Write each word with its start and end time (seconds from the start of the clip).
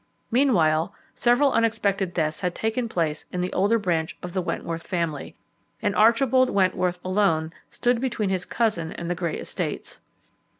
Meanwhile 0.31 0.95
several 1.13 1.51
unexpected 1.51 2.11
deaths 2.15 2.39
had 2.39 2.55
taken 2.55 2.89
place 2.89 3.25
in 3.31 3.39
the 3.41 3.53
older 3.53 3.77
branch 3.77 4.17
of 4.23 4.33
the 4.33 4.41
Wentworth 4.41 4.81
family, 4.87 5.35
and 5.79 5.95
Archibald 5.95 6.49
Wentworth 6.49 6.99
alone 7.05 7.53
stood 7.69 8.01
between 8.01 8.29
his 8.31 8.43
cousin 8.43 8.93
and 8.93 9.11
the 9.11 9.13
great 9.13 9.39
estates. 9.39 9.99